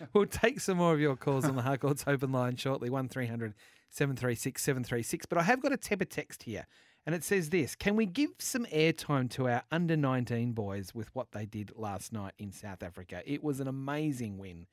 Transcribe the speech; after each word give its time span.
We'll 0.12 0.26
take 0.26 0.60
some 0.60 0.78
more 0.78 0.94
of 0.94 1.00
your 1.00 1.16
calls 1.16 1.44
on 1.44 1.56
the 1.56 1.62
Harcourts 1.62 2.04
open 2.06 2.32
line 2.32 2.56
shortly, 2.56 2.90
1300 2.90 3.54
736 3.90 4.62
736. 4.62 5.26
But 5.26 5.38
I 5.38 5.42
have 5.42 5.60
got 5.60 5.72
a 5.72 5.76
Tepper 5.76 6.08
text 6.08 6.44
here, 6.44 6.66
and 7.06 7.14
it 7.14 7.24
says 7.24 7.50
this 7.50 7.74
Can 7.74 7.96
we 7.96 8.06
give 8.06 8.30
some 8.38 8.64
airtime 8.66 9.30
to 9.30 9.48
our 9.48 9.62
under 9.70 9.96
19 9.96 10.52
boys 10.52 10.94
with 10.94 11.14
what 11.14 11.32
they 11.32 11.46
did 11.46 11.72
last 11.76 12.12
night 12.12 12.34
in 12.38 12.52
South 12.52 12.82
Africa? 12.82 13.22
It 13.26 13.42
was 13.42 13.60
an 13.60 13.68
amazing 13.68 14.38
win, 14.38 14.66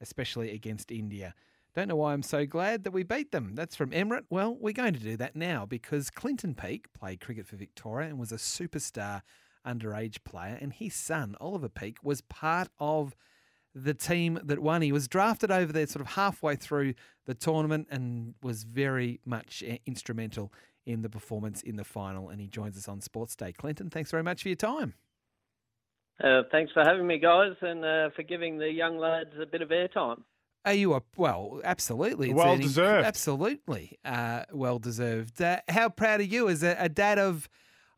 especially 0.00 0.50
against 0.52 0.90
India. 0.90 1.34
Don't 1.74 1.88
know 1.88 1.96
why 1.96 2.14
I'm 2.14 2.22
so 2.22 2.46
glad 2.46 2.82
that 2.84 2.90
we 2.90 3.04
beat 3.04 3.30
them. 3.30 3.54
That's 3.54 3.76
from 3.76 3.90
Emirates. 3.90 4.24
Well, 4.28 4.56
we're 4.58 4.72
going 4.72 4.94
to 4.94 5.00
do 5.00 5.16
that 5.18 5.36
now 5.36 5.66
because 5.66 6.10
Clinton 6.10 6.54
Peake 6.54 6.92
played 6.92 7.20
cricket 7.20 7.46
for 7.46 7.54
Victoria 7.56 8.08
and 8.08 8.18
was 8.18 8.32
a 8.32 8.36
superstar 8.36 9.22
underage 9.64 10.24
player, 10.24 10.58
and 10.60 10.72
his 10.72 10.94
son, 10.94 11.36
Oliver 11.40 11.68
Peake, 11.68 11.98
was 12.02 12.22
part 12.22 12.68
of 12.78 13.14
the 13.74 13.94
team 13.94 14.38
that 14.44 14.58
won. 14.58 14.82
He 14.82 14.92
was 14.92 15.08
drafted 15.08 15.50
over 15.50 15.72
there 15.72 15.86
sort 15.86 16.00
of 16.00 16.12
halfway 16.12 16.56
through 16.56 16.94
the 17.26 17.34
tournament 17.34 17.88
and 17.90 18.34
was 18.42 18.64
very 18.64 19.20
much 19.24 19.62
uh, 19.68 19.76
instrumental 19.86 20.52
in 20.86 21.02
the 21.02 21.08
performance 21.08 21.62
in 21.62 21.76
the 21.76 21.84
final. 21.84 22.28
And 22.28 22.40
he 22.40 22.46
joins 22.46 22.76
us 22.76 22.88
on 22.88 23.00
Sports 23.00 23.36
Day. 23.36 23.52
Clinton, 23.52 23.90
thanks 23.90 24.10
very 24.10 24.22
much 24.22 24.42
for 24.42 24.48
your 24.48 24.56
time. 24.56 24.94
Uh, 26.22 26.42
thanks 26.50 26.72
for 26.72 26.84
having 26.84 27.06
me, 27.06 27.18
guys, 27.18 27.54
and 27.62 27.84
uh, 27.84 28.10
for 28.14 28.22
giving 28.22 28.58
the 28.58 28.70
young 28.70 28.98
lads 28.98 29.30
a 29.40 29.46
bit 29.46 29.62
of 29.62 29.70
airtime. 29.70 30.22
Are 30.66 30.74
you 30.74 30.92
a 30.92 31.02
well? 31.16 31.62
Absolutely, 31.64 32.30
It's 32.30 32.36
well 32.36 32.58
deserved. 32.58 33.06
Absolutely, 33.06 33.98
uh, 34.04 34.42
well 34.52 34.78
deserved. 34.78 35.40
Uh, 35.40 35.60
how 35.68 35.88
proud 35.88 36.20
are 36.20 36.24
you 36.24 36.50
as 36.50 36.62
a, 36.62 36.76
a 36.78 36.90
dad 36.90 37.18
of, 37.18 37.48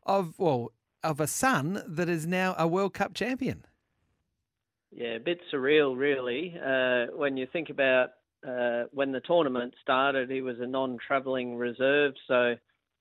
of 0.05 0.39
well, 0.39 0.71
of 1.03 1.19
a 1.19 1.27
son 1.27 1.83
that 1.85 2.07
is 2.07 2.25
now 2.25 2.55
a 2.57 2.65
World 2.65 2.93
Cup 2.93 3.13
champion? 3.13 3.65
Yeah, 4.95 5.15
a 5.15 5.19
bit 5.19 5.39
surreal, 5.51 5.97
really. 5.97 6.55
Uh, 6.55 7.15
when 7.17 7.35
you 7.35 7.47
think 7.51 7.69
about 7.69 8.09
uh, 8.47 8.83
when 8.91 9.11
the 9.11 9.21
tournament 9.21 9.73
started, 9.81 10.29
he 10.29 10.41
was 10.41 10.57
a 10.59 10.67
non-travelling 10.67 11.55
reserve, 11.55 12.13
so 12.27 12.55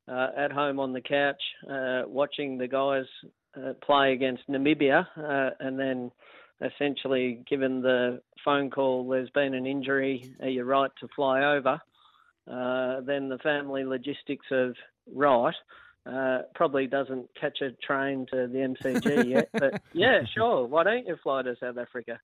uh, 0.09 0.29
at 0.37 0.53
home 0.53 0.81
on 0.81 0.93
the 0.93 1.03
couch, 1.03 1.43
uh, 1.71 2.03
watching 2.07 2.57
the 2.57 2.69
guys 2.69 3.05
uh, 3.57 3.75
play 3.85 4.13
against 4.15 4.49
Namibia, 4.49 5.07
uh, 5.19 5.51
and 5.61 5.79
then 5.79 6.11
essentially 6.63 7.43
given 7.49 7.83
the 7.83 8.23
phone 8.43 8.71
call, 8.71 9.07
there's 9.09 9.31
been 9.31 9.53
an 9.53 9.67
injury, 9.67 10.35
are 10.41 10.49
you 10.49 10.65
right 10.65 10.91
to 11.01 11.09
fly 11.15 11.45
over? 11.45 11.79
Then 12.47 13.29
the 13.29 13.39
family 13.43 13.85
logistics 13.85 14.47
of 14.51 14.75
right. 15.13 15.55
Uh, 16.05 16.43
probably 16.55 16.87
doesn't 16.87 17.29
catch 17.41 17.61
a 17.61 17.71
train 17.85 18.27
to 18.31 18.49
the 18.49 18.59
MCG 18.59 19.29
yet, 19.29 19.49
but 19.53 19.81
yeah, 19.93 20.23
sure. 20.35 20.67
Why 20.67 20.83
don't 20.83 21.07
you 21.07 21.17
fly 21.23 21.43
to 21.43 21.55
South 21.61 21.79
Africa? 21.79 22.19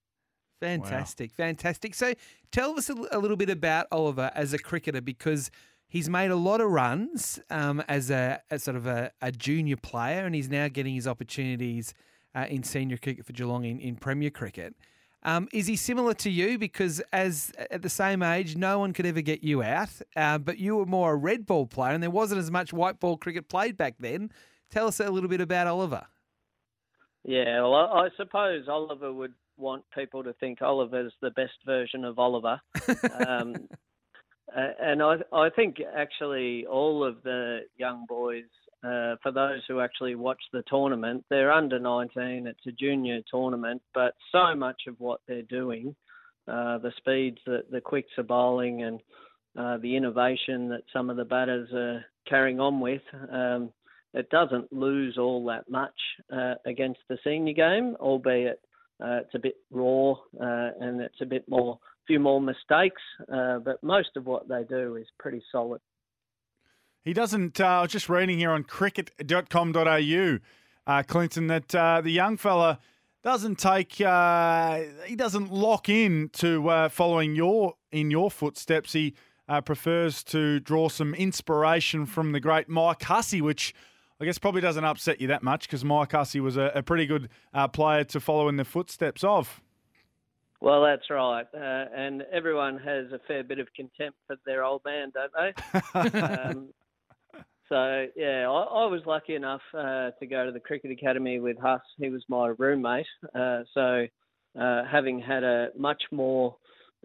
Fantastic, 0.61 1.33
fantastic. 1.33 1.95
So 1.95 2.15
tell 2.51 2.77
us 2.77 2.91
a, 2.91 2.95
a 3.13 3.19
little 3.19 3.37
bit 3.37 3.51
about 3.51 3.87
Oliver 3.93 4.33
as 4.35 4.53
a 4.53 4.59
cricketer 4.59 5.01
because 5.01 5.53
he's 5.87 6.09
made 6.09 6.33
a 6.33 6.37
lot 6.37 6.61
of 6.61 6.71
runs 6.71 7.39
um, 7.51 7.81
as 7.89 8.11
a 8.11 8.43
as 8.51 8.65
sort 8.65 8.77
of 8.77 8.87
a, 8.87 9.13
a 9.23 9.31
junior 9.31 9.77
player, 9.77 10.27
and 10.27 10.35
he's 10.35 10.49
now 10.49 10.67
getting 10.67 10.95
his 10.95 11.07
opportunities 11.07 11.95
uh, 12.35 12.47
in 12.49 12.65
senior 12.65 12.97
cricket 12.97 13.25
for 13.25 13.33
Geelong 13.33 13.65
in, 13.65 13.79
in 13.79 13.95
Premier 13.95 14.31
cricket. 14.31 14.75
Um, 15.29 15.47
is 15.53 15.67
he 15.67 15.77
similar 15.77 16.15
to 16.15 16.31
you? 16.31 16.57
Because 16.57 17.03
as 17.13 17.53
at 17.71 17.83
the 17.83 17.91
same 17.91 18.23
age, 18.23 18.57
no 18.57 18.79
one 18.79 18.95
could 18.95 19.05
ever 19.05 19.21
get 19.21 19.45
you 19.45 19.63
out, 19.63 19.91
uh, 20.17 20.39
but 20.39 20.57
you 20.59 20.77
were 20.77 20.87
more 20.87 21.13
a 21.13 21.17
red 21.17 21.45
ball 21.45 21.67
player, 21.67 21.93
and 21.93 22.03
there 22.03 22.09
wasn't 22.09 22.39
as 22.39 22.51
much 22.51 22.73
white 22.73 22.99
ball 22.99 23.19
cricket 23.19 23.47
played 23.51 23.77
back 23.77 23.97
then. 23.99 24.33
Tell 24.71 24.87
us 24.87 25.01
a 25.01 25.11
little 25.11 25.29
bit 25.29 25.43
about 25.43 25.67
Oliver. 25.67 26.07
Yeah, 27.25 27.61
well, 27.61 27.75
I, 27.75 28.07
I 28.07 28.09
suppose 28.17 28.69
Oliver 28.69 29.13
would 29.13 29.35
want 29.59 29.85
people 29.95 30.25
to 30.25 30.33
think 30.35 30.63
Oliver's 30.63 31.13
the 31.21 31.31
best 31.33 31.59
version 31.67 32.07
of 32.07 32.19
Oliver. 32.19 32.59
um, 33.27 33.69
and 34.55 35.03
I, 35.03 35.17
I 35.33 35.51
think 35.51 35.77
actually 35.97 36.67
all 36.67 37.05
of 37.05 37.23
the 37.23 37.61
young 37.77 38.07
boys, 38.09 38.45
uh, 38.85 39.17
for 39.23 39.33
those 39.33 39.63
who 39.67 39.81
actually 39.81 40.15
watch 40.15 40.41
the 40.53 40.63
tournament, 40.69 41.25
they're 41.29 41.53
under 41.53 41.79
19. 41.79 42.47
It's 42.47 42.67
a 42.67 42.73
junior 42.73 43.21
tournament, 43.31 43.83
but 43.93 44.15
so 44.31 44.55
much 44.55 44.83
of 44.87 44.95
what 44.99 45.21
they're 45.27 45.43
doing, 45.43 45.97
uh, 46.47 46.79
the 46.79 46.93
speeds 46.97 47.39
that 47.47 47.71
the 47.71 47.81
quicks 47.81 48.13
are 48.19 48.23
bowling, 48.23 48.83
and 48.83 49.01
uh, 49.59 49.79
the 49.79 49.97
innovation 49.97 50.69
that 50.69 50.85
some 50.93 51.11
of 51.11 51.17
the 51.17 51.25
batters 51.25 51.69
are 51.73 52.05
carrying 52.29 52.61
on 52.61 52.79
with, 52.81 53.03
um, 53.33 53.73
it 54.15 54.31
doesn't 54.31 54.73
lose 54.73 55.19
all 55.19 55.45
that 55.47 55.69
much 55.69 55.91
uh, 56.33 56.55
against 56.65 57.01
the 57.09 57.19
senior 57.25 57.55
game, 57.55 57.97
albeit 58.01 58.61
uh, 59.03 59.21
it's 59.23 59.35
a 59.35 59.39
bit 59.39 59.57
raw 59.71 60.15
and 60.39 61.01
it's 61.01 61.21
a 61.21 61.27
bit 61.27 61.49
more, 61.49 61.79
few 62.09 62.19
more 62.19 62.41
mistakes. 62.41 63.01
Uh, 63.33 63.61
but 63.61 63.81
most 63.85 64.17
of 64.17 64.27
what 64.27 64.49
they 64.49 64.65
do 64.69 64.97
is 64.97 65.07
pretty 65.21 65.43
solid. 65.53 65.81
He 67.05 67.13
doesn't. 67.13 67.61
Uh, 67.61 67.67
I 67.67 67.83
was 67.83 67.93
just 67.93 68.09
reading 68.09 68.39
here 68.39 68.51
on 68.51 68.65
cricket.com.au, 68.65 70.39
uh, 70.87 71.03
Clinton, 71.05 71.47
that 71.47 71.75
uh, 71.75 72.01
the 72.01 72.11
young 72.11 72.37
fella 72.37 72.81
doesn't 73.23 73.59
take. 73.59 74.01
Uh, 74.01 74.81
he 75.07 75.15
doesn't 75.15 75.53
lock 75.53 75.89
in 75.89 76.31
to 76.35 76.69
uh, 76.69 76.89
following 76.89 77.37
your 77.37 77.75
in 77.93 78.11
your 78.11 78.31
footsteps. 78.31 78.93
He 78.93 79.15
uh, 79.49 79.61
prefers 79.61 80.23
to 80.25 80.61
draw 80.61 80.89
some 80.89 81.15
inspiration 81.15 82.05
from 82.05 82.33
the 82.33 82.41
great 82.41 82.69
Mike 82.69 83.05
Hussey, 83.05 83.41
which 83.41 83.75
I 84.21 84.25
guess 84.25 84.39
probably 84.39 84.61
doesn't 84.61 84.85
upset 84.85 85.21
you 85.21 85.29
that 85.29 85.43
much 85.43 85.63
because 85.63 85.85
Mike 85.85 86.13
Hussey 86.13 86.41
was 86.41 86.57
a, 86.57 86.73
a 86.75 86.83
pretty 86.83 87.07
good 87.07 87.29
player 87.73 88.05
to 88.05 88.21
follow 88.21 88.49
in 88.49 88.57
the 88.57 88.65
footsteps 88.65 89.23
of. 89.23 89.63
Well, 90.61 90.83
that's 90.83 91.09
right. 91.11 91.47
Uh, 91.55 91.85
and 91.95 92.23
everyone 92.33 92.79
has 92.79 93.13
a 93.13 93.21
fair 93.29 93.45
bit 93.45 93.61
of 93.61 93.69
contempt 93.75 94.19
for 94.27 94.37
their 94.45 94.65
old 94.65 94.83
man, 94.85 95.13
don't 95.15 95.33
they? 96.13 96.21
um, 96.21 96.69
so, 97.69 98.07
yeah, 98.17 98.49
I, 98.49 98.85
I 98.85 98.87
was 98.87 99.03
lucky 99.07 99.35
enough 99.35 99.61
uh, 99.73 100.11
to 100.19 100.27
go 100.27 100.47
to 100.47 100.53
the 100.53 100.61
Cricket 100.61 100.91
Academy 100.91 101.39
with 101.39 101.59
Huss. 101.59 101.83
He 101.99 102.09
was 102.09 102.25
my 102.29 102.53
roommate. 102.59 103.07
Uh, 103.35 103.63
so, 103.73 104.07
uh, 104.59 104.85
having 104.91 105.21
had 105.21 105.45
a 105.45 105.69
much 105.77 106.03
more 106.11 106.57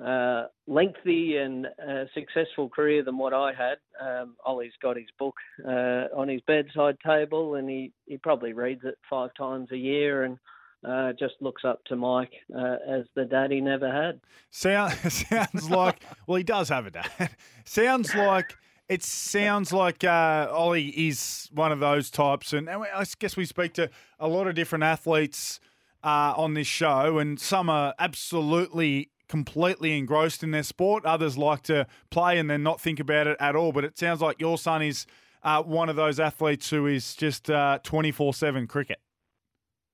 uh, 0.04 0.46
lengthy 0.68 1.38
and 1.38 1.68
uh, 1.68 2.06
successful 2.14 2.70
career 2.70 3.04
than 3.04 3.18
what 3.18 3.34
I 3.34 3.52
had, 3.54 3.78
um, 4.02 4.36
Ollie's 4.46 4.74
got 4.82 4.98
his 4.98 5.06
book 5.20 5.36
uh, 5.68 6.08
on 6.16 6.28
his 6.28 6.42
bedside 6.48 6.98
table 7.06 7.56
and 7.56 7.70
he, 7.70 7.92
he 8.06 8.18
probably 8.18 8.54
reads 8.54 8.82
it 8.86 8.98
five 9.08 9.30
times 9.38 9.70
a 9.72 9.78
year 9.78 10.24
and 10.24 10.38
uh, 10.84 11.14
just 11.14 11.36
looks 11.40 11.64
up 11.66 11.84
to 11.86 11.96
Mike 11.96 12.34
uh, 12.56 12.76
as 12.88 13.06
the 13.16 13.26
dad 13.26 13.52
he 13.52 13.62
never 13.62 13.92
had. 13.92 14.20
Sound, 14.52 14.94
sounds 15.12 15.70
like, 15.70 16.04
well, 16.28 16.38
he 16.38 16.44
does 16.44 16.70
have 16.70 16.86
a 16.86 16.92
dad. 16.92 17.30
sounds 17.66 18.14
like, 18.16 18.56
it 18.90 19.04
sounds 19.04 19.72
like 19.72 20.04
uh, 20.04 20.48
Ollie 20.52 20.90
is 20.90 21.50
one 21.54 21.72
of 21.72 21.80
those 21.80 22.10
types. 22.10 22.54
And 22.54 22.70
I 22.70 23.06
guess 23.20 23.38
we 23.38 23.46
speak 23.46 23.74
to 23.74 23.90
a 24.20 24.28
lot 24.28 24.48
of 24.48 24.56
different 24.56 24.84
athletes 24.84 25.60
uh, 26.04 26.34
on 26.36 26.54
this 26.54 26.68
show, 26.68 27.18
and 27.18 27.40
some 27.40 27.70
are 27.70 27.94
absolutely 27.98 29.10
completely 29.30 29.98
engrossed 29.98 30.44
in 30.44 30.52
their 30.52 30.64
sport. 30.64 31.06
Others 31.06 31.38
like 31.38 31.64
to 31.64 31.88
play 32.10 32.38
and 32.38 32.50
then 32.50 32.62
not 32.62 32.80
think 32.80 33.00
about 33.00 33.26
it 33.26 33.38
at 33.40 33.56
all. 33.56 33.72
But 33.72 33.86
it 33.86 33.98
sounds 33.98 34.22
like 34.22 34.40
your 34.40 34.58
son 34.58 34.82
is 34.82 35.06
uh, 35.44 35.64
one 35.64 35.90
of 35.90 35.96
those 35.96 36.20
athletes 36.20 36.70
who 36.70 36.88
is 36.88 37.16
just 37.16 37.50
uh, 37.50 37.80
24 37.84 38.34
7 38.34 38.68
cricket. 38.68 39.00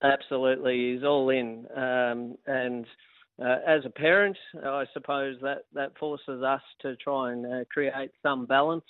Absolutely, 0.01 0.93
he's 0.93 1.03
all 1.03 1.29
in. 1.29 1.65
Um, 1.75 2.35
and 2.47 2.85
uh, 3.41 3.57
as 3.67 3.85
a 3.85 3.89
parent, 3.89 4.37
I 4.63 4.85
suppose 4.93 5.37
that, 5.41 5.63
that 5.73 5.97
forces 5.97 6.41
us 6.41 6.61
to 6.81 6.95
try 6.97 7.33
and 7.33 7.45
uh, 7.45 7.65
create 7.71 8.11
some 8.23 8.45
balance. 8.45 8.85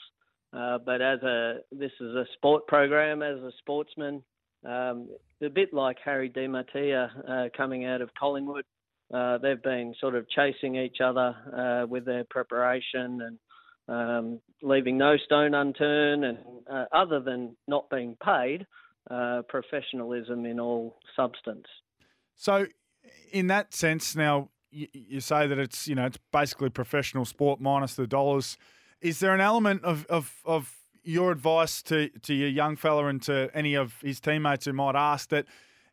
Uh, 0.52 0.80
but 0.84 1.02
as 1.02 1.22
a 1.22 1.58
this 1.72 1.92
is 2.00 2.16
a 2.16 2.25
sport 2.34 2.66
program, 2.68 3.22
as 3.22 3.38
a 3.38 3.52
sportsman, 3.59 4.24
um, 4.66 5.08
a 5.44 5.50
bit 5.50 5.74
like 5.74 5.98
Harry 6.03 6.30
DeMattia 6.30 7.09
uh, 7.30 7.50
coming 7.56 7.86
out 7.86 8.02
of 8.02 8.09
Collingwood. 8.19 8.66
Uh, 9.14 9.38
they've 9.40 9.62
been 9.62 9.94
sort 10.00 10.16
of 10.16 10.28
chasing 10.30 10.75
each 10.75 10.98
other 11.03 11.36
uh, 11.56 11.88
with 11.88 12.06
their 12.06 12.24
preparation 12.30 13.22
and 13.22 13.39
um, 13.88 14.39
leaving 14.63 14.98
no 14.98 15.18
stone 15.18 15.54
unturned. 15.54 16.24
And 16.25 16.38
other 16.92 17.19
than 17.19 17.56
not 17.68 17.89
being 17.89 18.18
paid, 18.24 18.66
uh, 19.09 19.41
professionalism 19.47 20.45
in 20.45 20.59
all 20.59 20.97
substance. 21.15 21.65
So, 22.35 22.67
in 23.31 23.47
that 23.47 23.73
sense, 23.73 24.15
now 24.15 24.50
you, 24.71 24.88
you, 24.94 25.19
say 25.19 25.47
that 25.47 25.57
it's 25.57 25.88
you 25.88 25.95
know 25.95 26.06
it's 26.06 26.19
basically 26.31 26.69
professional 26.69 27.25
sport 27.25 27.59
minus 27.59 27.95
the 27.95 28.07
dollars. 28.07 28.57
Is 29.01 29.19
there 29.19 29.33
an 29.33 29.41
element 29.41 29.83
of 29.83 30.06
of, 30.07 30.41
of 30.45 30.75
your 31.03 31.31
advice 31.31 31.81
to, 31.83 32.09
to 32.21 32.33
your 32.33 32.50
young 32.50 32.75
fella 32.75 33.07
and 33.07 33.21
to 33.23 33.50
any 33.53 33.73
of 33.73 33.95
his 34.01 34.19
teammates 34.19 34.65
who 34.65 34.73
might 34.73 34.95
ask 34.95 35.29
that 35.29 35.45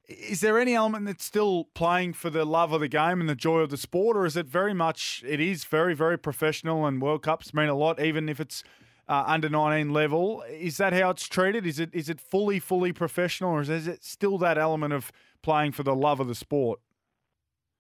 is 0.09 0.41
there 0.41 0.59
any 0.59 0.75
element 0.75 1.07
that's 1.07 1.25
still 1.25 1.65
playing 1.75 2.13
for 2.13 2.31
the 2.31 2.45
love 2.45 2.73
of 2.73 2.81
the 2.81 2.89
game 2.89 3.21
and 3.21 3.29
the 3.29 3.35
joy 3.35 3.59
of 3.61 3.71
the 3.71 3.77
sport, 3.77 4.17
or 4.17 4.25
is 4.25 4.37
it 4.37 4.47
very 4.47 4.73
much? 4.73 5.25
It 5.27 5.41
is 5.41 5.65
very, 5.65 5.95
very 5.95 6.17
professional, 6.17 6.87
and 6.87 7.03
World 7.03 7.23
Cups 7.23 7.53
mean 7.53 7.69
a 7.69 7.75
lot, 7.75 8.01
even 8.01 8.29
if 8.29 8.39
it's 8.39 8.63
uh, 9.09 9.25
under 9.27 9.49
nineteen 9.49 9.93
level. 9.93 10.43
Is 10.49 10.77
that 10.79 10.93
how 10.93 11.11
it's 11.11 11.27
treated? 11.27 11.67
Is 11.67 11.79
it 11.79 11.91
is 11.93 12.09
it 12.09 12.21
fully, 12.21 12.59
fully 12.59 12.93
professional, 12.93 13.51
or 13.51 13.61
is 13.63 13.87
it 13.87 14.05
still 14.05 14.39
that 14.39 14.59
element 14.59 14.93
of 14.93 15.13
playing 15.43 15.73
for 15.73 15.83
the 15.83 15.95
love 15.95 16.21
of 16.21 16.29
the 16.29 16.35
sport? 16.35 16.81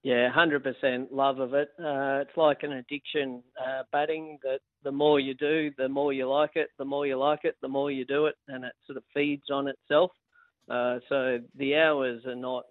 Yeah, 0.02 0.30
hundred 0.30 0.62
percent 0.62 1.12
love 1.12 1.40
of 1.40 1.54
it. 1.54 1.68
Uh, 1.78 2.22
it's 2.22 2.36
like 2.36 2.62
an 2.62 2.72
addiction, 2.72 3.42
uh, 3.60 3.82
batting. 3.90 4.38
That 4.44 4.60
the 4.84 4.92
more 4.92 5.18
you 5.18 5.34
do, 5.34 5.72
the 5.76 5.88
more 5.88 6.12
you 6.12 6.28
like 6.30 6.52
it. 6.54 6.68
The 6.78 6.84
more 6.84 7.06
you 7.06 7.16
like 7.16 7.40
it, 7.42 7.56
the 7.60 7.68
more 7.68 7.90
you 7.90 8.04
do 8.04 8.26
it, 8.26 8.36
and 8.46 8.64
it 8.64 8.72
sort 8.86 8.98
of 8.98 9.04
feeds 9.12 9.50
on 9.50 9.66
itself. 9.66 10.12
Uh, 10.70 10.98
so 11.08 11.38
the 11.56 11.76
hours 11.76 12.24
are 12.26 12.36
not 12.36 12.64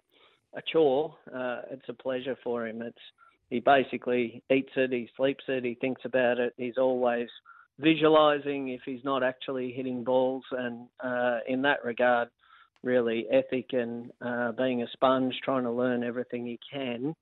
a 0.54 0.62
chore. 0.72 1.14
Uh, 1.34 1.60
it's 1.70 1.88
a 1.88 1.94
pleasure 1.94 2.36
for 2.42 2.66
him. 2.66 2.80
It's 2.80 2.96
he 3.50 3.60
basically 3.60 4.42
eats 4.50 4.72
it, 4.76 4.92
he 4.92 5.08
sleeps 5.16 5.44
it, 5.48 5.64
he 5.64 5.74
thinks 5.74 6.02
about 6.04 6.38
it. 6.38 6.52
He's 6.56 6.78
always 6.78 7.28
visualizing 7.78 8.68
if 8.68 8.80
he's 8.84 9.04
not 9.04 9.22
actually 9.22 9.72
hitting 9.72 10.04
balls, 10.04 10.44
and 10.52 10.88
uh, 11.02 11.38
in 11.48 11.62
that 11.62 11.84
regard, 11.84 12.28
really 12.82 13.26
ethic 13.30 13.72
and 13.72 14.10
uh, 14.20 14.52
being 14.52 14.82
a 14.82 14.86
sponge, 14.92 15.34
trying 15.44 15.64
to 15.64 15.70
learn 15.70 16.02
everything 16.02 16.46
he 16.46 16.58
can. 16.72 17.14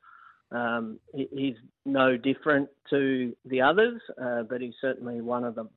Um, 0.52 1.00
he's 1.12 1.56
no 1.84 2.16
different 2.16 2.68
to 2.90 3.34
the 3.44 3.62
others, 3.62 4.00
uh, 4.22 4.42
but 4.42 4.60
he's 4.60 4.74
certainly 4.80 5.20
one 5.20 5.42
of 5.42 5.54
them. 5.54 5.70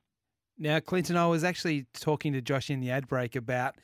Now, 0.58 0.78
Clinton, 0.80 1.16
I 1.16 1.26
was 1.26 1.42
actually 1.42 1.86
talking 1.94 2.32
to 2.32 2.40
Josh 2.40 2.70
in 2.70 2.80
the 2.80 2.90
ad 2.90 3.08
break 3.08 3.34
about 3.34 3.76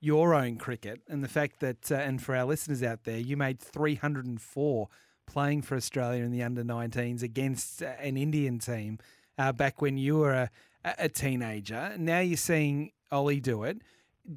your 0.00 0.34
own 0.34 0.56
cricket 0.56 1.00
and 1.08 1.22
the 1.22 1.28
fact 1.28 1.60
that, 1.60 1.92
uh, 1.92 1.96
and 1.96 2.20
for 2.20 2.34
our 2.34 2.44
listeners 2.44 2.82
out 2.82 3.04
there, 3.04 3.18
you 3.18 3.36
made 3.36 3.60
304 3.60 4.88
playing 5.26 5.62
for 5.62 5.76
Australia 5.76 6.24
in 6.24 6.32
the 6.32 6.42
under 6.42 6.64
19s 6.64 7.22
against 7.22 7.82
an 7.82 8.16
Indian 8.16 8.58
team 8.58 8.98
uh, 9.38 9.52
back 9.52 9.80
when 9.80 9.96
you 9.96 10.18
were 10.18 10.32
a, 10.32 10.50
a 10.84 11.08
teenager. 11.08 11.94
Now 11.98 12.20
you're 12.20 12.36
seeing 12.36 12.92
Ollie 13.10 13.40
do 13.40 13.64
it 13.64 13.82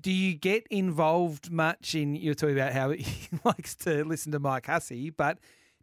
do 0.01 0.12
you 0.12 0.33
get 0.33 0.65
involved 0.69 1.51
much 1.51 1.95
in? 1.95 2.15
You're 2.15 2.33
talking 2.33 2.57
about 2.57 2.74
how 2.74 2.89
he 2.92 3.30
likes 3.44 3.75
to 3.77 4.03
listen 4.03 4.31
to 4.31 4.39
Mike 4.39 4.65
Hussey, 4.68 5.09
but 5.09 5.39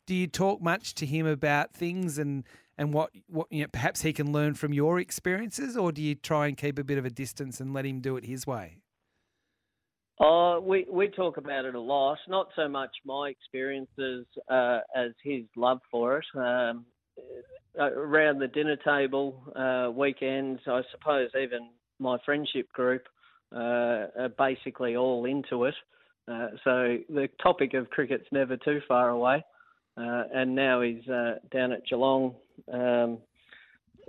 do 0.06 0.14
you 0.14 0.26
talk 0.26 0.60
much 0.60 0.94
to 0.96 1.06
him 1.06 1.26
about 1.26 1.72
things 1.72 2.18
and 2.18 2.44
and 2.78 2.92
what 2.92 3.10
what 3.28 3.46
you 3.50 3.62
know, 3.62 3.68
perhaps 3.68 4.02
he 4.02 4.12
can 4.12 4.32
learn 4.32 4.54
from 4.54 4.72
your 4.72 4.98
experiences, 4.98 5.76
or 5.76 5.92
do 5.92 6.02
you 6.02 6.14
try 6.14 6.46
and 6.46 6.56
keep 6.56 6.78
a 6.78 6.84
bit 6.84 6.98
of 6.98 7.04
a 7.04 7.10
distance 7.10 7.60
and 7.60 7.72
let 7.72 7.86
him 7.86 8.00
do 8.00 8.16
it 8.16 8.24
his 8.24 8.46
way? 8.46 8.78
Oh, 10.18 10.60
we 10.60 10.86
we 10.90 11.08
talk 11.08 11.36
about 11.36 11.64
it 11.64 11.74
a 11.74 11.80
lot. 11.80 12.18
Not 12.28 12.48
so 12.56 12.68
much 12.68 12.90
my 13.04 13.28
experiences 13.28 14.26
uh, 14.48 14.80
as 14.96 15.12
his 15.22 15.44
love 15.56 15.80
for 15.90 16.18
it. 16.18 16.24
Um, 16.34 16.86
around 17.78 18.38
the 18.38 18.48
dinner 18.48 18.76
table, 18.76 19.42
uh, 19.56 19.90
weekends, 19.90 20.60
I 20.66 20.82
suppose, 20.90 21.30
even 21.40 21.70
my 21.98 22.18
friendship 22.24 22.70
group 22.72 23.02
uh, 23.54 24.06
are 24.18 24.32
basically 24.36 24.96
all 24.96 25.24
into 25.24 25.64
it. 25.64 25.74
Uh, 26.28 26.48
so 26.64 26.98
the 27.08 27.28
topic 27.42 27.74
of 27.74 27.90
cricket's 27.90 28.26
never 28.32 28.56
too 28.56 28.80
far 28.86 29.10
away. 29.10 29.44
Uh, 29.96 30.24
and 30.32 30.54
now 30.54 30.80
he's 30.80 31.06
uh, 31.08 31.34
down 31.50 31.72
at 31.72 31.86
Geelong, 31.86 32.34
um, 32.72 33.18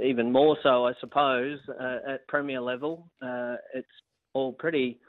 even 0.04 0.32
more 0.32 0.58
so, 0.64 0.88
I 0.88 0.94
suppose, 1.02 1.60
uh, 1.70 2.14
at 2.14 2.28
Premier 2.28 2.62
level. 2.62 3.10
Uh, 3.22 3.56
it's 3.74 3.88
all 4.34 4.54
pretty, 4.54 5.00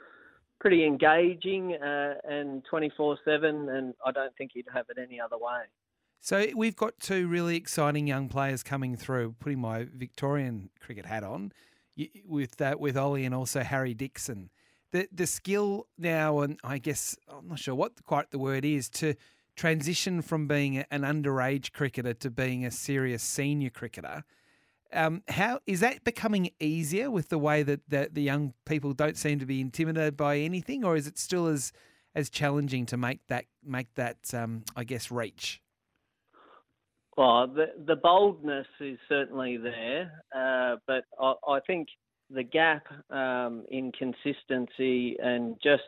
pretty 0.61 0.85
engaging 0.85 1.79
and 1.81 2.63
24/7, 2.73 3.19
and 3.69 3.95
I 4.05 4.11
don't 4.11 4.37
think 4.37 4.51
he'd 4.55 4.67
have 4.75 4.87
it 4.91 4.99
any 4.99 5.21
other 5.21 5.39
way. 5.39 5.63
So 6.25 6.47
we've 6.57 6.75
got 6.75 6.99
two 7.01 7.29
really 7.29 7.55
exciting 7.55 8.07
young 8.07 8.31
players 8.31 8.63
coming 8.63 8.97
through. 8.97 9.35
Putting 9.41 9.61
my 9.61 9.87
Victorian 9.95 10.71
cricket 10.81 11.05
hat 11.05 11.23
on, 11.23 11.53
with 12.27 12.57
that 12.57 12.81
with 12.81 12.97
Ollie 12.97 13.27
and 13.27 13.35
also 13.35 13.61
Harry 13.61 13.93
Dixon. 13.93 14.49
The 14.93 15.07
the 15.13 15.27
skill 15.27 15.87
now, 15.99 16.41
and 16.41 16.59
I 16.65 16.79
guess 16.79 17.15
I'm 17.29 17.49
not 17.49 17.59
sure 17.59 17.75
what 17.75 18.03
quite 18.07 18.31
the 18.31 18.39
word 18.39 18.65
is 18.65 18.89
to 19.01 19.17
transition 19.55 20.23
from 20.23 20.49
being 20.49 20.79
an 20.79 21.03
underage 21.03 21.73
cricketer 21.73 22.15
to 22.15 22.31
being 22.31 22.65
a 22.65 22.71
serious 22.71 23.23
senior 23.23 23.69
cricketer. 23.69 24.25
Um, 24.95 25.25
how 25.29 25.61
is 25.67 25.81
that 25.81 26.05
becoming 26.05 26.53
easier 26.59 27.11
with 27.11 27.29
the 27.29 27.39
way 27.39 27.63
that, 27.65 27.81
that 27.91 28.15
the 28.15 28.23
young 28.23 28.55
people 28.65 28.95
don't 28.95 29.19
seem 29.19 29.41
to 29.41 29.47
be 29.47 29.61
intimidated 29.61 30.17
by 30.17 30.39
anything, 30.39 30.87
or 30.87 30.97
is 30.97 31.07
it 31.07 31.19
still 31.19 31.49
as 31.49 31.71
as 32.15 32.31
challenging 32.31 32.87
to 32.87 32.97
make 32.97 33.21
that 33.27 33.45
make 33.63 33.93
that 33.97 34.33
um, 34.33 34.65
I 34.75 34.85
guess 34.85 35.11
reach? 35.11 35.61
Well, 37.17 37.47
the, 37.47 37.67
the 37.87 37.97
boldness 37.97 38.67
is 38.81 38.99
certainly 39.09 39.57
there, 39.57 40.11
uh, 40.35 40.77
but 40.87 41.05
I, 41.21 41.35
I, 41.47 41.61
think 41.61 41.89
the 42.29 42.43
gap 42.43 42.87
um, 43.11 43.65
in 43.71 43.93
consistency 43.93 45.17
and 45.23 45.57
just 45.63 45.85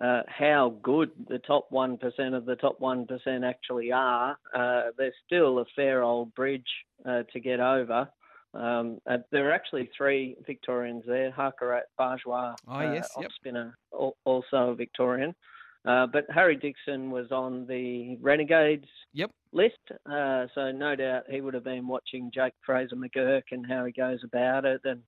uh, 0.00 0.22
how 0.28 0.76
good 0.82 1.10
the 1.28 1.38
top 1.40 1.68
1% 1.70 2.00
of 2.34 2.46
the 2.46 2.56
top 2.56 2.80
1% 2.80 3.44
actually 3.44 3.90
are, 3.92 4.36
uh, 4.54 4.82
there's 4.96 5.14
still 5.26 5.58
a 5.58 5.64
fair 5.74 6.02
old 6.02 6.32
bridge 6.34 6.62
uh, 7.04 7.22
to 7.32 7.40
get 7.40 7.58
over. 7.58 8.08
Um, 8.54 8.98
there 9.30 9.48
are 9.48 9.52
actually 9.52 9.90
three 9.96 10.36
Victorians 10.46 11.04
there 11.06 11.30
Harkarat 11.30 11.88
Bajwa, 11.98 12.54
oh, 12.68 12.80
yes, 12.92 13.08
uh, 13.16 13.22
yep. 13.22 13.30
spinner, 13.32 13.76
also 13.90 14.70
a 14.70 14.74
Victorian. 14.74 15.34
Uh, 15.84 16.06
but 16.06 16.24
Harry 16.32 16.56
Dixon 16.56 17.10
was 17.10 17.32
on 17.32 17.66
the 17.66 18.16
Renegades 18.20 18.86
yep. 19.12 19.30
list, 19.52 19.80
uh, 20.10 20.46
so 20.54 20.70
no 20.70 20.94
doubt 20.94 21.24
he 21.28 21.40
would 21.40 21.54
have 21.54 21.64
been 21.64 21.88
watching 21.88 22.30
Jake 22.32 22.54
Fraser 22.64 22.94
McGurk 22.94 23.42
and 23.50 23.66
how 23.66 23.84
he 23.84 23.92
goes 23.92 24.20
about 24.24 24.64
it, 24.64 24.80
and 24.84 25.02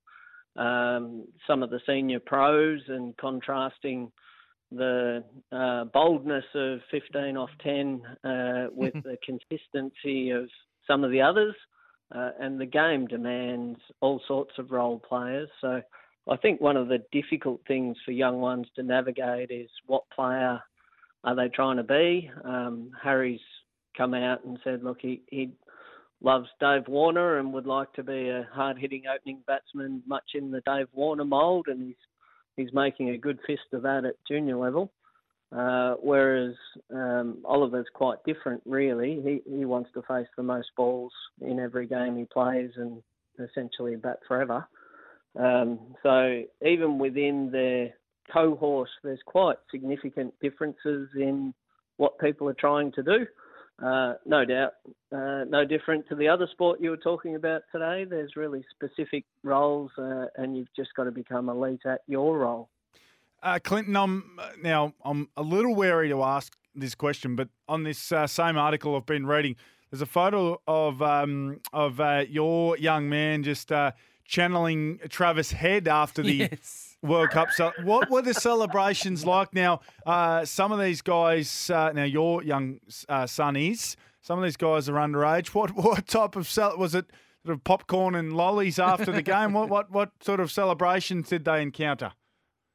um, 0.57 1.27
some 1.47 1.63
of 1.63 1.71
the 1.71 1.81
senior 1.87 2.19
pros, 2.19 2.81
and 2.89 3.17
contrasting 3.19 4.11
the 4.73 5.23
uh, 5.53 5.85
boldness 5.85 6.45
of 6.55 6.81
15 6.91 7.37
off 7.37 7.51
10 7.63 8.03
uh, 8.25 8.67
with 8.73 8.95
the 8.95 9.17
consistency 9.25 10.31
of 10.31 10.49
some 10.87 11.05
of 11.05 11.11
the 11.11 11.21
others. 11.21 11.55
Uh, 12.15 12.31
and 12.39 12.61
the 12.61 12.67
game 12.67 13.07
demands 13.07 13.79
all 14.01 14.21
sorts 14.29 14.53
of 14.59 14.71
role 14.71 15.01
players. 15.01 15.49
So 15.61 15.81
I 16.29 16.37
think 16.37 16.61
one 16.61 16.77
of 16.77 16.89
the 16.89 17.05
difficult 17.13 17.61
things 17.69 17.97
for 18.05 18.13
young 18.13 18.41
ones 18.41 18.67
to 18.77 18.83
navigate 18.83 19.51
is 19.51 19.69
what 19.87 20.09
player 20.15 20.61
are 21.23 21.37
they 21.37 21.49
trying 21.49 21.77
to 21.77 21.83
be. 21.83 22.31
Um, 22.45 22.91
Harry's 23.03 23.41
come 23.97 24.15
out 24.15 24.45
and 24.45 24.59
said, 24.65 24.83
look, 24.83 24.99
he, 25.01 25.23
he 25.29 25.51
loves 26.23 26.49
Dave 26.61 26.89
Warner 26.89 27.39
and 27.39 27.53
would 27.53 27.67
like 27.67 27.93
to 27.95 28.03
be 28.03 28.29
a 28.31 28.49
hard-hitting 28.53 29.05
opening 29.15 29.41
batsman, 29.47 30.03
much 30.07 30.31
in 30.35 30.51
the 30.51 30.63
Dave 30.67 30.89
Warner 30.93 31.25
mould, 31.25 31.69
and 31.69 31.83
he's 31.83 31.97
he's 32.57 32.73
making 32.73 33.11
a 33.11 33.19
good 33.19 33.39
fist 33.47 33.73
of 33.73 33.83
that 33.83 34.05
at 34.05 34.15
junior 34.27 34.57
level. 34.57 34.93
Uh, 35.55 35.95
whereas 36.03 36.55
um, 36.93 37.39
Oliver's 37.45 37.87
quite 37.93 38.19
different, 38.25 38.63
really. 38.65 39.21
He 39.23 39.59
he 39.59 39.65
wants 39.65 39.91
to 39.95 40.03
face 40.03 40.27
the 40.37 40.43
most 40.43 40.69
balls 40.77 41.13
in 41.41 41.61
every 41.61 41.87
game 41.87 42.17
he 42.17 42.25
plays 42.25 42.71
and 42.77 43.03
essentially 43.39 43.97
bat 43.97 44.19
forever. 44.27 44.67
Um, 45.39 45.79
so 46.03 46.43
even 46.65 46.99
within 46.99 47.51
their 47.51 47.95
cohort, 48.33 48.89
there's 49.03 49.21
quite 49.27 49.57
significant 49.71 50.35
differences 50.41 51.09
in 51.15 51.55
what 51.97 52.19
people 52.19 52.49
are 52.49 52.55
trying 52.55 52.93
to 52.93 53.03
do. 53.03 53.27
Uh, 53.85 54.15
no 54.25 54.45
doubt, 54.45 54.75
uh, 55.13 55.45
no 55.49 55.65
different 55.65 56.09
to 56.09 56.15
the 56.15 56.29
other 56.29 56.47
sport 56.53 56.81
you 56.81 56.91
were 56.91 56.97
talking 56.97 57.35
about 57.35 57.63
today. 57.73 58.05
There's 58.05 58.37
really 58.37 58.65
specific 58.71 59.25
roles, 59.43 59.91
uh, 59.99 60.27
and 60.37 60.57
you've 60.57 60.73
just 60.77 60.95
got 60.95 61.05
to 61.05 61.11
become 61.11 61.49
elite 61.49 61.81
at 61.85 62.03
your 62.07 62.39
role. 62.39 62.69
Uh, 63.43 63.59
Clinton, 63.63 63.97
I'm 63.97 64.39
now 64.63 64.95
I'm 65.05 65.29
a 65.37 65.43
little 65.43 65.75
wary 65.75 66.09
to 66.09 66.23
ask 66.23 66.57
this 66.75 66.95
question, 66.95 67.35
but 67.35 67.49
on 67.69 67.83
this 67.83 68.13
uh, 68.13 68.29
same 68.29 68.57
article 68.57 68.97
I've 68.97 69.07
been 69.07 69.27
reading, 69.27 69.57
there's 69.91 70.03
a 70.03 70.07
photo 70.07 70.61
of 70.69 71.03
um, 71.03 71.61
of 71.73 71.99
uh, 71.99 72.25
your 72.29 72.79
young 72.79 73.09
man 73.09 73.43
just 73.43 73.73
channeling 74.25 74.99
Travis 75.09 75.53
Head 75.53 75.89
after 75.89 76.23
the 76.23 76.35
yes. 76.51 76.97
World 77.03 77.31
Cup. 77.31 77.51
So, 77.53 77.73
what 77.83 78.11
were 78.11 78.23
the 78.23 78.35
celebrations 78.35 79.25
like? 79.25 79.55
Now, 79.55 79.81
uh, 80.07 80.45
some 80.45 80.73
of 80.73 80.81
these 80.81 81.03
guys, 81.03 81.71
uh, 81.71 81.93
now 81.93 82.05
your 82.05 82.43
young 82.43 82.81
uh, 83.09 83.27
son 83.27 83.57
is. 83.57 83.97
Some 84.23 84.39
of 84.39 84.45
these 84.45 84.57
guys 84.57 84.89
are 84.89 84.95
underage. 84.95 85.49
What 85.49 85.75
what 85.77 86.07
type 86.07 86.37
of 86.37 86.49
cel- 86.49 86.79
was 86.79 86.95
it? 86.95 87.07
Sort 87.45 87.59
of 87.59 87.65
popcorn 87.65 88.15
and 88.15 88.35
lollies 88.35 88.79
after 88.79 89.13
the 89.13 89.21
game. 89.23 89.53
what 89.53 89.69
what 89.69 89.91
what 89.91 90.13
sort 90.21 90.41
of 90.41 90.51
celebrations 90.51 91.29
did 91.29 91.45
they 91.45 91.61
encounter? 91.61 92.13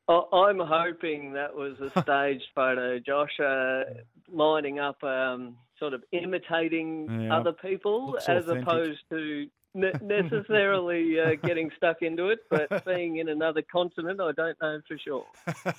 I'm 0.07 0.59
hoping 0.59 1.33
that 1.33 1.53
was 1.53 1.79
a 1.79 1.89
staged 2.01 2.47
photo, 2.55 2.97
Josh, 2.99 3.39
uh, 3.39 3.83
lining 4.31 4.79
up, 4.79 5.03
um, 5.03 5.55
sort 5.79 5.93
of 5.93 6.03
imitating 6.11 7.23
yeah. 7.23 7.35
other 7.35 7.53
people 7.53 8.11
Looks 8.11 8.27
as 8.27 8.45
authentic. 8.45 8.67
opposed 8.67 8.99
to 9.11 9.47
necessarily 9.75 11.19
uh, 11.19 11.35
getting 11.43 11.71
stuck 11.77 12.01
into 12.01 12.29
it, 12.29 12.39
but 12.49 12.85
being 12.85 13.17
in 13.17 13.29
another 13.29 13.61
continent, 13.71 14.19
I 14.21 14.31
don't 14.31 14.57
know 14.61 14.79
for 14.87 14.97
sure. 14.97 15.25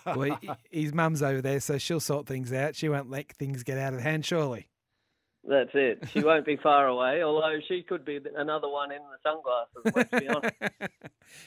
well, 0.17 0.39
his 0.71 0.93
mum's 0.93 1.23
over 1.23 1.43
there, 1.43 1.61
so 1.61 1.79
she'll 1.79 2.01
sort 2.01 2.27
things 2.27 2.53
out. 2.53 2.77
She 2.77 2.89
won't 2.89 3.11
let 3.11 3.33
things 3.33 3.63
get 3.63 3.79
out 3.79 3.95
of 3.95 4.01
hand, 4.01 4.25
surely. 4.25 4.69
That's 5.49 5.71
it. 5.73 6.05
She 6.13 6.21
won't 6.25 6.45
be 6.45 6.57
far 6.57 6.87
away, 6.87 7.23
although 7.23 7.59
she 7.67 7.83
could 7.83 8.05
be 8.05 8.21
another 8.37 8.69
one 8.69 8.93
in 8.93 8.99
the 8.99 9.19
sunglasses, 9.23 9.93
let's 9.95 10.21
be 10.21 10.29
honest. 10.29 10.55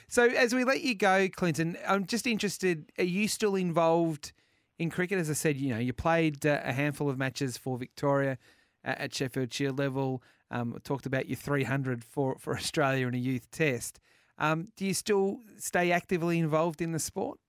so, 0.08 0.26
as 0.26 0.54
we 0.54 0.64
let 0.64 0.82
you 0.82 0.96
go, 0.96 1.28
Clinton, 1.30 1.78
I'm 1.88 2.06
just 2.06 2.26
interested 2.26 2.92
are 2.98 3.04
you 3.04 3.28
still 3.28 3.56
involved 3.56 4.34
in 4.80 4.90
cricket? 4.90 5.20
As 5.20 5.30
I 5.30 5.34
said, 5.34 5.58
you 5.58 5.74
know, 5.74 5.80
you 5.80 5.94
played 5.94 6.46
uh, 6.46 6.62
a 6.64 6.74
handful 6.74 7.10
of 7.10 7.18
matches 7.18 7.58
for 7.58 7.78
Victoria 7.78 8.38
at, 8.84 9.00
at 9.00 9.16
Sheffield 9.16 9.54
Shield 9.54 9.80
level. 9.80 10.22
Um, 10.52 10.78
talked 10.84 11.06
about 11.06 11.28
your 11.28 11.38
300 11.38 12.04
for, 12.04 12.38
for 12.38 12.54
Australia 12.58 13.08
in 13.08 13.16
a 13.16 13.18
youth 13.18 13.50
test. 13.52 14.00
Um, 14.38 14.70
do 14.76 14.86
you 14.86 14.94
still 14.94 15.40
stay 15.58 15.92
actively 15.92 16.40
involved 16.40 16.82
in 16.82 16.92
the 16.92 17.00
sport? 17.00 17.40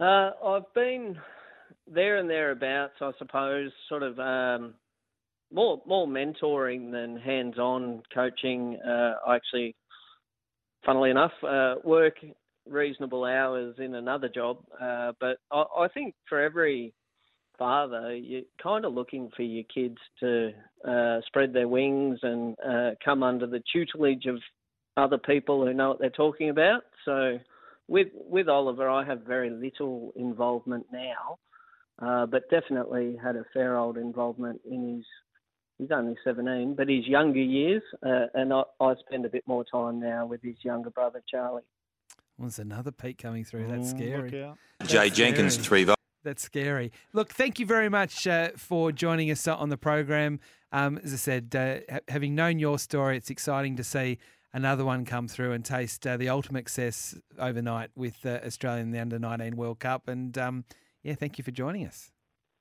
Uh, 0.00 0.30
I've 0.44 0.72
been 0.74 1.16
there 1.92 2.18
and 2.18 2.28
thereabouts, 2.28 2.94
I 3.00 3.10
suppose, 3.18 3.70
sort 3.88 4.02
of 4.02 4.18
um, 4.18 4.74
more 5.52 5.80
more 5.86 6.06
mentoring 6.06 6.92
than 6.92 7.16
hands-on 7.16 8.02
coaching. 8.14 8.78
Uh, 8.86 9.14
I 9.26 9.36
actually, 9.36 9.74
funnily 10.84 11.10
enough, 11.10 11.32
uh, 11.42 11.76
work 11.84 12.14
reasonable 12.68 13.24
hours 13.24 13.76
in 13.78 13.94
another 13.94 14.28
job, 14.28 14.58
uh, 14.80 15.12
but 15.20 15.38
I, 15.50 15.64
I, 15.78 15.88
think 15.88 16.14
for 16.28 16.40
every 16.40 16.92
father, 17.58 18.14
you're 18.14 18.42
kind 18.62 18.84
of 18.84 18.94
looking 18.94 19.30
for 19.36 19.42
your 19.42 19.64
kids 19.72 19.98
to 20.20 20.52
uh, 20.86 21.20
spread 21.26 21.52
their 21.52 21.68
wings 21.68 22.20
and 22.22 22.56
uh, 22.66 22.90
come 23.04 23.22
under 23.22 23.46
the 23.46 23.62
tutelage 23.72 24.26
of 24.26 24.38
other 24.96 25.18
people 25.18 25.64
who 25.64 25.74
know 25.74 25.90
what 25.90 25.98
they're 25.98 26.10
talking 26.10 26.50
about. 26.50 26.82
So 27.04 27.38
with 27.88 28.08
with 28.14 28.48
Oliver, 28.48 28.88
I 28.88 29.04
have 29.04 29.22
very 29.22 29.50
little 29.50 30.12
involvement 30.16 30.86
now, 30.92 31.38
uh, 32.00 32.26
but 32.26 32.50
definitely 32.50 33.18
had 33.22 33.36
a 33.36 33.44
fair 33.52 33.76
old 33.76 33.96
involvement 33.96 34.60
in 34.70 34.96
his. 34.96 35.04
He's 35.78 35.92
only 35.92 36.16
17, 36.24 36.74
but 36.74 36.88
his 36.88 37.06
younger 37.06 37.38
years, 37.38 37.84
uh, 38.04 38.26
and 38.34 38.52
I, 38.52 38.62
I, 38.80 38.94
spend 39.06 39.24
a 39.24 39.28
bit 39.28 39.44
more 39.46 39.64
time 39.64 40.00
now 40.00 40.26
with 40.26 40.42
his 40.42 40.56
younger 40.64 40.90
brother 40.90 41.22
Charlie. 41.30 41.62
Well, 42.38 42.46
there's 42.46 42.60
another 42.60 42.92
Peake 42.92 43.18
coming 43.18 43.44
through. 43.44 43.66
That's 43.66 43.90
scary. 43.90 44.30
look. 44.30 44.56
That's 44.78 44.92
Jay 44.92 45.10
Jenkins, 45.10 45.54
scary. 45.54 45.64
three 45.64 45.84
votes. 45.84 46.02
That's 46.22 46.42
scary. 46.42 46.92
Look, 47.12 47.30
thank 47.32 47.58
you 47.58 47.66
very 47.66 47.88
much 47.88 48.26
uh, 48.26 48.50
for 48.56 48.92
joining 48.92 49.30
us 49.30 49.48
on 49.48 49.70
the 49.70 49.76
program. 49.76 50.38
Um, 50.70 51.00
as 51.02 51.12
I 51.12 51.16
said, 51.16 51.54
uh, 51.56 51.92
ha- 51.92 52.00
having 52.08 52.34
known 52.36 52.58
your 52.60 52.78
story, 52.78 53.16
it's 53.16 53.30
exciting 53.30 53.74
to 53.76 53.84
see 53.84 54.18
another 54.52 54.84
one 54.84 55.04
come 55.04 55.26
through 55.26 55.52
and 55.52 55.64
taste 55.64 56.06
uh, 56.06 56.16
the 56.16 56.28
ultimate 56.28 56.68
success 56.68 57.16
overnight 57.38 57.90
with 57.96 58.24
uh, 58.24 58.38
Australia 58.44 58.82
in 58.82 58.92
the 58.92 59.00
Under 59.00 59.18
19 59.18 59.56
World 59.56 59.80
Cup. 59.80 60.06
And 60.06 60.36
um, 60.38 60.64
yeah, 61.02 61.14
thank 61.14 61.38
you 61.38 61.44
for 61.44 61.50
joining 61.50 61.86
us. 61.86 62.12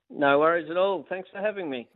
No 0.09 0.39
worries 0.39 0.71
at 0.71 0.77
all. 0.77 1.05
Thanks 1.07 1.29
for 1.31 1.39
having 1.39 1.69
me. 1.69 1.85